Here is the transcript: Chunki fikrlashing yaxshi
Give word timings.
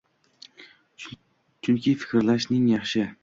Chunki 1.67 1.93
fikrlashing 2.05 2.67
yaxshi 2.75 3.07